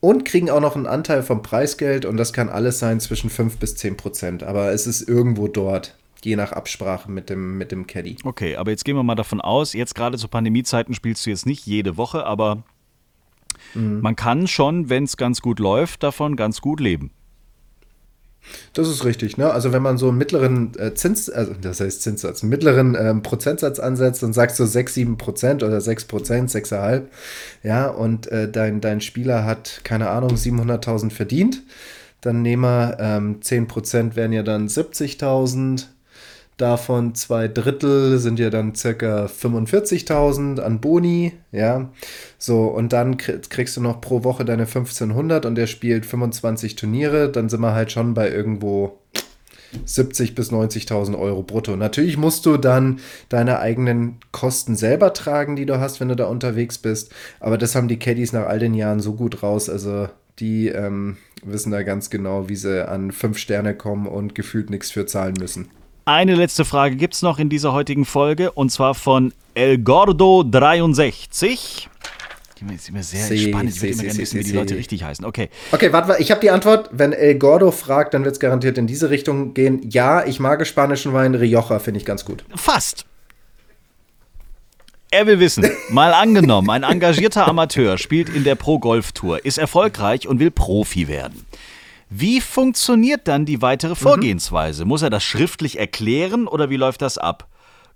[0.00, 3.56] und kriegen auch noch einen Anteil vom Preisgeld und das kann alles sein zwischen 5
[3.56, 4.42] bis 10 Prozent.
[4.42, 8.16] Aber es ist irgendwo dort, je nach Absprache mit dem, mit dem Caddy.
[8.24, 11.46] Okay, aber jetzt gehen wir mal davon aus, jetzt gerade zu Pandemiezeiten spielst du jetzt
[11.46, 12.62] nicht jede Woche, aber
[13.74, 17.10] man kann schon, wenn es ganz gut läuft, davon ganz gut leben.
[18.74, 19.50] Das ist richtig, ne?
[19.50, 23.22] Also wenn man so einen mittleren äh, Zins, also das heißt Zinssatz, einen mittleren ähm,
[23.22, 27.04] Prozentsatz ansetzt und sagst so 6, 7 Prozent oder 6 Prozent, 6,5,
[27.62, 31.62] ja, und äh, dein, dein Spieler hat, keine Ahnung, 700.000 verdient,
[32.20, 35.86] dann nehmen wir, ähm, 10 Prozent wären ja dann 70.000,
[36.56, 41.90] Davon zwei Drittel sind ja dann circa 45.000 an Boni, ja.
[42.38, 46.76] So, und dann krie- kriegst du noch pro Woche deine 1500 und der spielt 25
[46.76, 47.28] Turniere.
[47.30, 49.00] Dann sind wir halt schon bei irgendwo
[49.84, 51.74] 70 bis 90.000 Euro brutto.
[51.74, 56.26] Natürlich musst du dann deine eigenen Kosten selber tragen, die du hast, wenn du da
[56.26, 57.12] unterwegs bist.
[57.40, 59.68] Aber das haben die Caddies nach all den Jahren so gut raus.
[59.68, 64.70] Also die ähm, wissen da ganz genau, wie sie an fünf Sterne kommen und gefühlt
[64.70, 65.68] nichts für zahlen müssen.
[66.06, 71.86] Eine letzte Frage gibt es noch in dieser heutigen Folge und zwar von El Gordo63.
[72.60, 73.70] Die ist immer sehr Si, spannend.
[73.70, 75.24] Ich si, würde immer gerne wissen, wie die Leute richtig heißen.
[75.24, 75.48] Okay.
[75.72, 76.90] Okay, warte, warte, ich habe die Antwort.
[76.92, 79.80] Wenn El Gordo fragt, dann wird es garantiert in diese Richtung gehen.
[79.90, 81.34] Ja, ich mag spanischen Wein.
[81.34, 82.44] Rioja finde ich ganz gut.
[82.54, 83.06] Fast.
[85.10, 90.40] Er will wissen, mal angenommen, ein engagierter Amateur spielt in der Pro-Golf-Tour, ist erfolgreich und
[90.40, 91.46] will Profi werden.
[92.16, 94.84] Wie funktioniert dann die weitere Vorgehensweise?
[94.84, 97.48] Muss er das schriftlich erklären oder wie läuft das ab?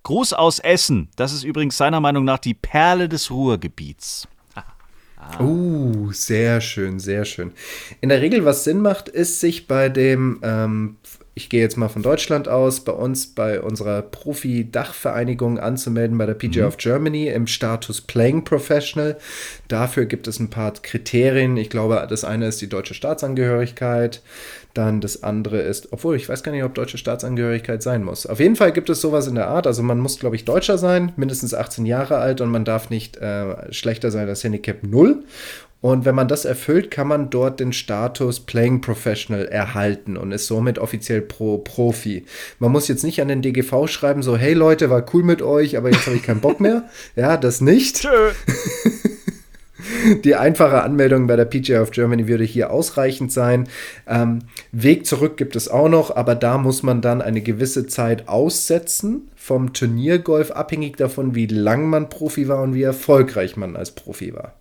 [0.02, 1.08] Gruß aus Essen.
[1.14, 4.26] Das ist übrigens seiner Meinung nach die Perle des Ruhrgebiets.
[5.38, 7.52] Uh, sehr schön, sehr schön.
[8.00, 10.96] In der Regel, was Sinn macht, ist sich bei dem, ähm,
[11.38, 16.34] ich gehe jetzt mal von Deutschland aus, bei uns, bei unserer Profi-Dachvereinigung anzumelden bei der
[16.34, 19.16] PGA of Germany im Status Playing Professional.
[19.68, 21.56] Dafür gibt es ein paar Kriterien.
[21.56, 24.20] Ich glaube, das eine ist die deutsche Staatsangehörigkeit.
[24.74, 28.26] Dann das andere ist, obwohl ich weiß gar nicht, ob deutsche Staatsangehörigkeit sein muss.
[28.26, 29.68] Auf jeden Fall gibt es sowas in der Art.
[29.68, 33.16] Also man muss, glaube ich, Deutscher sein, mindestens 18 Jahre alt und man darf nicht
[33.16, 35.22] äh, schlechter sein als Handicap 0.
[35.80, 40.46] Und wenn man das erfüllt, kann man dort den Status Playing Professional erhalten und ist
[40.46, 42.24] somit offiziell Pro Profi.
[42.58, 45.76] Man muss jetzt nicht an den DGV schreiben, so, hey Leute, war cool mit euch,
[45.76, 46.84] aber jetzt habe ich keinen Bock mehr.
[47.16, 48.00] Ja, das nicht.
[48.00, 48.08] Tschö.
[50.24, 53.68] Die einfache Anmeldung bei der PGA of Germany würde hier ausreichend sein.
[54.06, 54.40] Ähm,
[54.72, 59.30] Weg zurück gibt es auch noch, aber da muss man dann eine gewisse Zeit aussetzen
[59.36, 64.34] vom Turniergolf, abhängig davon, wie lang man Profi war und wie erfolgreich man als Profi
[64.34, 64.54] war.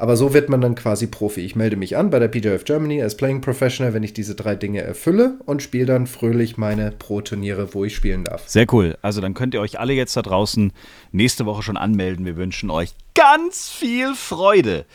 [0.00, 1.40] Aber so wird man dann quasi Profi.
[1.40, 4.54] Ich melde mich an bei der of Germany als Playing Professional, wenn ich diese drei
[4.54, 8.48] Dinge erfülle und spiele dann fröhlich meine Pro-Turniere, wo ich spielen darf.
[8.48, 8.96] Sehr cool.
[9.02, 10.72] Also dann könnt ihr euch alle jetzt da draußen
[11.10, 12.24] nächste Woche schon anmelden.
[12.24, 14.86] Wir wünschen euch ganz viel Freude.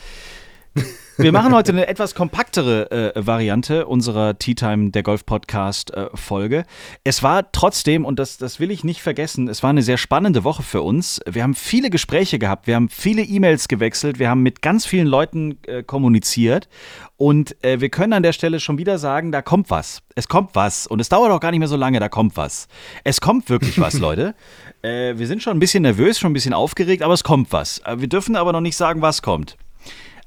[1.18, 6.08] Wir machen heute eine etwas kompaktere äh, Variante unserer Tea Time, der Golf Podcast äh,
[6.16, 6.66] Folge.
[7.04, 10.44] Es war trotzdem, und das, das will ich nicht vergessen, es war eine sehr spannende
[10.44, 11.22] Woche für uns.
[11.30, 15.06] Wir haben viele Gespräche gehabt, wir haben viele E-Mails gewechselt, wir haben mit ganz vielen
[15.06, 16.68] Leuten äh, kommuniziert
[17.16, 20.02] und äh, wir können an der Stelle schon wieder sagen, da kommt was.
[20.16, 22.68] Es kommt was und es dauert auch gar nicht mehr so lange, da kommt was.
[23.04, 24.34] Es kommt wirklich was, Leute.
[24.82, 27.80] Äh, wir sind schon ein bisschen nervös, schon ein bisschen aufgeregt, aber es kommt was.
[27.86, 29.58] Äh, wir dürfen aber noch nicht sagen, was kommt.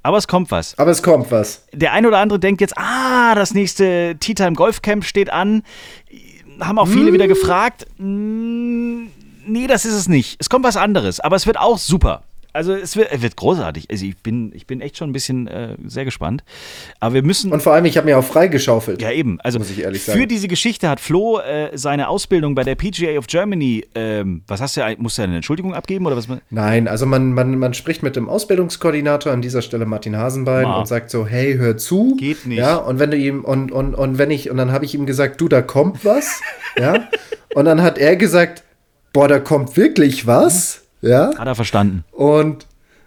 [0.06, 0.78] Aber es kommt was.
[0.78, 1.64] Aber es kommt was.
[1.72, 5.64] Der eine oder andere denkt jetzt, ah, das nächste Tea Time Golf Camp steht an.
[6.60, 7.14] Haben auch viele mm.
[7.14, 7.88] wieder gefragt.
[7.98, 9.06] Mm,
[9.48, 10.36] nee, das ist es nicht.
[10.38, 12.22] Es kommt was anderes, aber es wird auch super.
[12.56, 13.88] Also es wird, wird großartig.
[13.90, 16.42] Also ich bin, ich bin echt schon ein bisschen äh, sehr gespannt.
[17.00, 17.52] Aber wir müssen.
[17.52, 19.02] Und vor allem, ich habe mir auch freigeschaufelt.
[19.02, 19.38] Ja, eben.
[19.42, 20.18] Also muss ich ehrlich sagen.
[20.18, 23.86] für diese Geschichte hat Flo äh, seine Ausbildung bei der PGA of Germany.
[23.94, 24.82] Ähm, was hast du?
[24.98, 26.26] Musst du eine Entschuldigung abgeben oder was?
[26.50, 30.78] Nein, also man, man, man spricht mit dem Ausbildungskoordinator an dieser Stelle Martin Hasenbein Ma.
[30.78, 32.16] und sagt so, hey, hör zu.
[32.16, 32.58] Geht nicht.
[32.58, 35.04] Ja, und wenn du ihm und, und, und wenn ich und dann habe ich ihm
[35.04, 36.40] gesagt, du, da kommt was.
[36.78, 37.08] ja.
[37.54, 38.62] Und dann hat er gesagt,
[39.12, 40.85] boah, da kommt wirklich was.
[41.06, 41.36] Ja?
[41.36, 42.04] Hat er verstanden.
[42.12, 42.66] Und,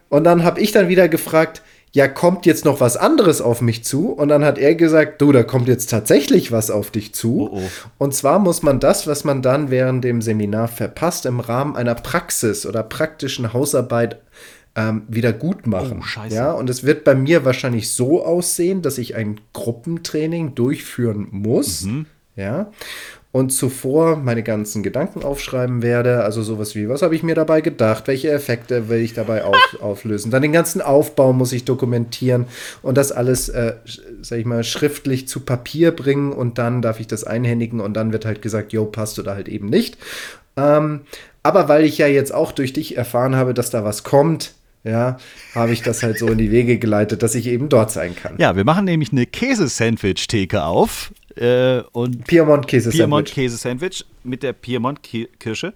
[0.09, 3.83] und dann habe ich dann wieder gefragt, ja, kommt jetzt noch was anderes auf mich
[3.83, 4.09] zu?
[4.11, 7.49] Und dann hat er gesagt, du, da kommt jetzt tatsächlich was auf dich zu.
[7.51, 7.69] Oh, oh.
[7.97, 11.95] Und zwar muss man das, was man dann während dem Seminar verpasst, im Rahmen einer
[11.95, 14.21] Praxis oder praktischen Hausarbeit
[14.75, 16.03] ähm, wieder gut machen.
[16.03, 16.27] Oh.
[16.29, 21.83] Ja, und es wird bei mir wahrscheinlich so aussehen, dass ich ein Gruppentraining durchführen muss.
[21.85, 22.05] Mhm.
[22.35, 22.71] Ja
[23.31, 26.23] und zuvor meine ganzen Gedanken aufschreiben werde.
[26.23, 29.55] Also sowas wie, was habe ich mir dabei gedacht, welche Effekte will ich dabei auf,
[29.81, 30.31] auflösen.
[30.31, 32.45] Dann den ganzen Aufbau muss ich dokumentieren
[32.81, 33.75] und das alles, äh,
[34.21, 38.11] sag ich mal, schriftlich zu Papier bringen und dann darf ich das einhändigen und dann
[38.11, 39.97] wird halt gesagt, jo, passt oder halt eben nicht.
[40.57, 41.01] Ähm,
[41.43, 45.17] aber weil ich ja jetzt auch durch dich erfahren habe, dass da was kommt, ja,
[45.53, 48.35] habe ich das halt so in die Wege geleitet, dass ich eben dort sein kann.
[48.37, 51.11] Ja, wir machen nämlich eine Käsesandwich-Theke auf.
[51.39, 55.73] Äh, und Piemont Käse Piemont Käse Sandwich mit der Piemont Kirsche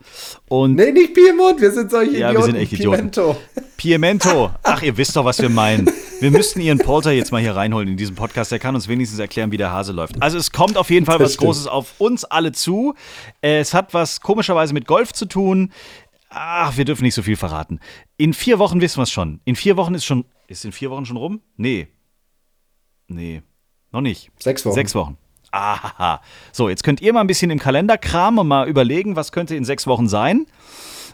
[0.49, 2.35] und Nee, nicht Piemont, wir sind solche ja, Idioten.
[2.35, 3.11] wir sind echt Idioten.
[3.11, 3.37] Piemento.
[3.77, 4.51] Piemento.
[4.63, 5.89] Ach, ihr wisst doch, was wir meinen.
[6.19, 8.51] Wir müssten Ihren Porter jetzt mal hier reinholen in diesem Podcast.
[8.51, 10.21] Der kann uns wenigstens erklären, wie der Hase läuft.
[10.21, 11.47] Also es kommt auf jeden Fall das was stimmt.
[11.47, 12.93] Großes auf uns alle zu.
[13.39, 15.71] Es hat was komischerweise mit Golf zu tun.
[16.27, 17.79] Ach, wir dürfen nicht so viel verraten.
[18.17, 19.39] In vier Wochen wissen wir es schon.
[19.45, 20.25] In vier Wochen ist schon.
[20.47, 21.39] Ist in vier Wochen schon rum?
[21.55, 21.87] Nee.
[23.07, 23.43] Nee.
[23.93, 24.29] Noch nicht.
[24.39, 24.75] Sechs Wochen.
[24.75, 25.17] Sechs Wochen.
[25.53, 26.19] Aha.
[26.51, 29.55] So, jetzt könnt ihr mal ein bisschen im Kalender kramen und mal überlegen, was könnte
[29.55, 30.47] in sechs Wochen sein.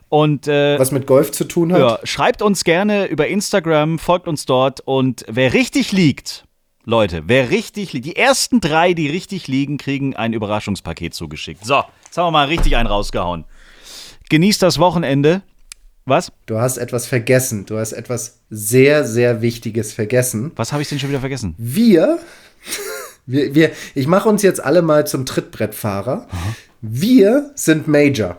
[0.08, 1.80] Und äh, was mit Golf zu tun hat.
[1.80, 6.46] Ja, schreibt uns gerne über Instagram, folgt uns dort und wer richtig liegt,
[6.86, 11.64] Leute, wer richtig liegt, die ersten drei, die richtig liegen, kriegen ein Überraschungspaket zugeschickt.
[11.66, 13.44] So, jetzt haben wir mal richtig einen rausgehauen.
[14.30, 15.42] Genießt das Wochenende.
[16.06, 16.32] Was?
[16.46, 17.66] Du hast etwas vergessen.
[17.66, 20.54] Du hast etwas sehr, sehr Wichtiges vergessen.
[20.56, 21.56] Was habe ich denn schon wieder vergessen?
[21.58, 22.20] Wir
[23.30, 26.28] wir, wir, ich mache uns jetzt alle mal zum Trittbrettfahrer.
[26.30, 26.56] Aha.
[26.82, 28.38] Wir sind Major.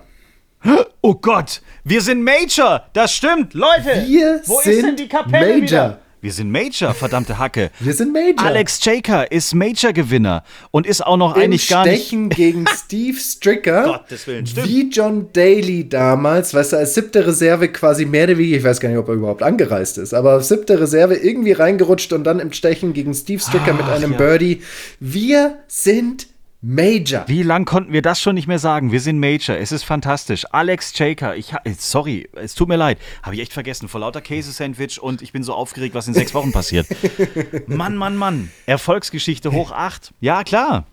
[1.03, 2.85] Oh Gott, wir sind Major.
[2.93, 4.05] Das stimmt, Leute.
[4.07, 5.63] Wir wo sind ist denn die Kapelle Major.
[5.63, 5.99] Wieder?
[6.23, 7.71] Wir sind Major, verdammte Hacke.
[7.81, 8.45] Wir sind Major.
[8.45, 12.07] Alex Jaker ist Major-Gewinner und ist auch noch Im eigentlich gar nicht.
[12.07, 13.85] Stechen gegen Steve Stricker.
[13.85, 14.69] Gottes Willen, stimmt.
[14.69, 18.81] Wie John Daly damals, weißt du, als siebte Reserve quasi mehr oder weniger, ich weiß
[18.81, 22.53] gar nicht, ob er überhaupt angereist ist, aber siebte Reserve irgendwie reingerutscht und dann im
[22.53, 24.19] Stechen gegen Steve Stricker Ach, mit einem ja.
[24.19, 24.63] Birdie.
[24.99, 26.27] Wir sind
[26.63, 27.25] Major.
[27.27, 28.93] Wie lang konnten wir das schon nicht mehr sagen?
[28.93, 29.57] Wir sind Major.
[29.57, 30.45] Es ist fantastisch.
[30.51, 33.89] Alex Jaker, ich sorry, es tut mir leid, habe ich echt vergessen.
[33.89, 36.87] Vor lauter Käse-Sandwich und ich bin so aufgeregt, was in sechs Wochen passiert.
[37.67, 38.51] Mann, Mann, Mann.
[38.67, 40.13] Erfolgsgeschichte hoch acht.
[40.21, 40.87] Ja, klar.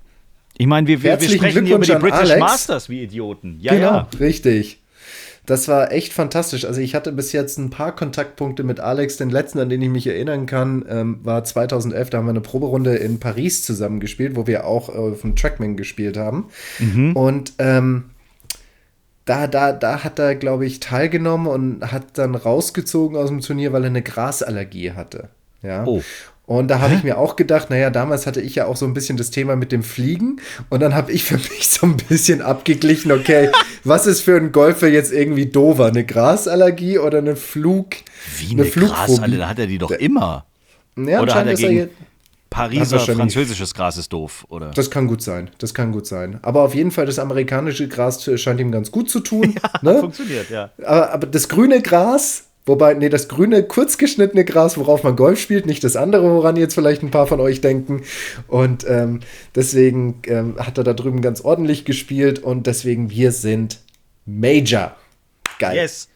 [0.58, 2.40] Ich meine, wir, wir, wir sprechen hier über die British Alex.
[2.40, 3.58] Masters wie Idioten.
[3.60, 4.08] Ja, genau, ja.
[4.20, 4.80] Richtig.
[5.48, 6.66] Das war echt fantastisch.
[6.66, 9.16] Also ich hatte bis jetzt ein paar Kontaktpunkte mit Alex.
[9.16, 12.10] Den letzten, an den ich mich erinnern kann, ähm, war 2011.
[12.10, 15.78] Da haben wir eine Proberunde in Paris zusammen gespielt, wo wir auch auf dem Trackman
[15.78, 16.50] gespielt haben.
[16.80, 17.16] Mhm.
[17.16, 18.10] Und ähm,
[19.24, 23.72] da, da, da hat er, glaube ich, teilgenommen und hat dann rausgezogen aus dem Turnier,
[23.72, 25.30] weil er eine Grasallergie hatte.
[25.62, 25.86] Ja.
[25.86, 26.04] Oh.
[26.48, 28.94] Und da habe ich mir auch gedacht, naja, damals hatte ich ja auch so ein
[28.94, 30.40] bisschen das Thema mit dem Fliegen.
[30.70, 33.50] Und dann habe ich für mich so ein bisschen abgeglichen, okay,
[33.84, 35.88] was ist für ein Golfer jetzt irgendwie doofer?
[35.88, 37.88] Eine Grasallergie oder eine Flug?
[38.38, 40.46] Wie eine, Gras, Alter, da hat er die doch immer.
[40.96, 41.94] Ja, Oder hat er er gegen jetzt.
[42.50, 44.72] Pariser französisches Gras ist doof, oder?
[44.72, 46.40] Das kann gut sein, das kann gut sein.
[46.44, 49.56] Aber auf jeden Fall, das amerikanische Gras scheint ihm ganz gut zu tun.
[49.82, 50.00] ne?
[50.00, 50.72] Funktioniert, ja.
[50.78, 55.40] aber, aber das grüne Gras, wobei, nee, das grüne, kurz geschnittene Gras, worauf man Golf
[55.40, 58.04] spielt, nicht das andere, woran jetzt vielleicht ein paar von euch denken.
[58.48, 59.22] Und ähm,
[59.56, 63.80] deswegen ähm, hat er da drüben ganz ordentlich gespielt und deswegen, wir sind
[64.26, 64.96] Major.
[65.58, 65.78] Geil.
[65.78, 66.10] Yes.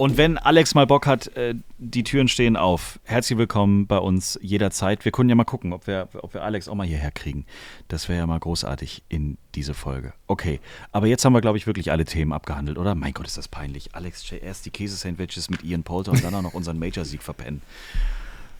[0.00, 2.98] Und wenn Alex mal Bock hat, äh, die Türen stehen auf.
[3.04, 5.04] Herzlich willkommen bei uns jederzeit.
[5.04, 7.44] Wir können ja mal gucken, ob wir, ob wir Alex auch mal hierher kriegen.
[7.88, 10.14] Das wäre ja mal großartig in diese Folge.
[10.26, 10.58] Okay,
[10.90, 12.94] aber jetzt haben wir, glaube ich, wirklich alle Themen abgehandelt, oder?
[12.94, 13.94] Mein Gott, ist das peinlich.
[13.94, 14.42] Alex J.
[14.42, 17.60] erst die Käsesandwiches mit Ian Poulter und dann auch noch unseren Major-Sieg verpennen.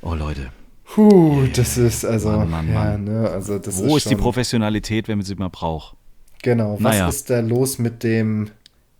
[0.02, 0.50] Oh, Leute.
[0.84, 3.04] Puh, das ist also, Mann, Mann, ja, Mann.
[3.04, 5.96] ne, also das Wo ist, die schon- Professionalität, wenn man sie mal braucht?
[6.42, 7.08] Genau, was Naja.
[7.08, 8.50] ist da los mit dem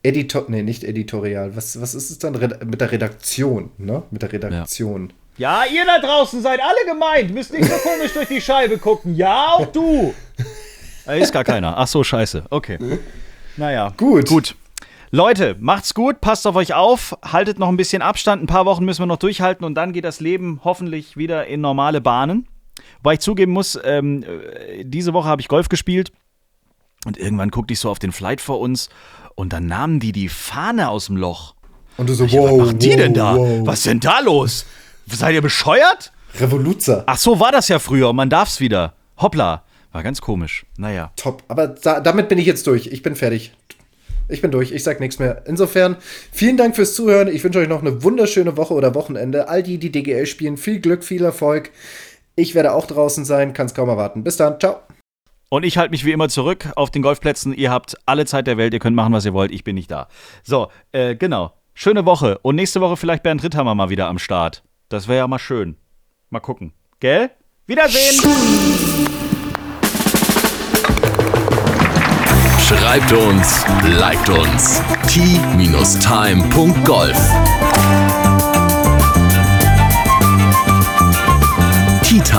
[0.02, 4.02] Editor, nee, nicht Editorial, was, was ist es dann Red mit der Redaktion, ne?
[4.10, 5.12] Mit der Redaktion.
[5.36, 7.32] Ja, ihr da draußen seid alle gemeint.
[7.32, 9.14] Müsst nicht so komisch durch die Scheibe gucken.
[9.14, 10.14] Ja, auch du.
[11.06, 11.76] Da ist gar keiner.
[11.76, 12.44] Ach so, scheiße.
[12.50, 12.78] Okay.
[13.56, 13.92] Naja.
[13.96, 14.28] Gut.
[14.28, 14.54] Gut.
[15.12, 18.84] Leute, macht's gut, passt auf euch auf, haltet noch ein bisschen Abstand, ein paar Wochen
[18.84, 22.46] müssen wir noch durchhalten und dann geht das Leben hoffentlich wieder in normale Bahnen.
[22.98, 26.12] Wobei ich zugeben muss, ähm, äh, diese Woche habe ich Golf gespielt
[27.06, 28.88] und irgendwann guckte ich so auf den Flight vor uns
[29.40, 31.55] und dann nahmen die die Fahne aus dem Loch.
[31.96, 33.37] Und du so, Ich, was machen die wow, denn da?
[33.37, 33.66] wow.
[33.66, 34.66] Was ist denn da los?
[35.07, 36.12] Seid ihr bescheuert?
[36.38, 37.05] Revoluzer.
[37.07, 38.12] Ach so, war das ja früher.
[38.12, 38.92] Man darf's wieder.
[39.16, 39.64] Hoppla.
[39.92, 40.66] War ganz komisch.
[40.76, 41.11] Naja.
[41.16, 41.42] Top.
[41.48, 42.87] Aber da, damit bin ich jetzt durch.
[42.88, 43.53] Ich bin fertig.
[44.29, 44.72] Ich bin durch.
[44.72, 45.42] Ich sag nichts mehr.
[45.46, 45.96] Insofern,
[46.33, 47.26] vielen Dank fürs Zuhören.
[47.29, 49.48] Ich wünsche euch noch eine wunderschöne Woche oder Wochenende.
[49.48, 51.70] All die, die DGL spielen, viel Glück, viel Erfolg.
[52.37, 54.22] Ich werde auch draußen sein, kann es kaum erwarten.
[54.22, 54.61] Bis dann.
[54.61, 54.81] Ciao.
[55.50, 57.52] Und ich halte mich wie immer zurück auf den Golfplätzen.
[57.52, 58.72] Ihr habt alle Zeit der Welt.
[58.72, 59.50] Ihr könnt machen, was ihr wollt.
[59.50, 60.06] Ich bin nicht da.
[60.44, 61.52] So, äh, genau.
[61.74, 62.38] Schöne Woche.
[62.38, 64.62] Und nächste Woche vielleicht Bernd Ritthammer mal wieder am Start.
[64.88, 65.76] Das wäre ja mal schön.
[66.30, 66.72] Mal gucken.
[67.00, 67.30] Gell?
[67.66, 68.20] Wiedersehen!
[72.60, 73.66] Schreibt uns,
[73.98, 74.80] liked uns.
[75.08, 76.10] t-time.golf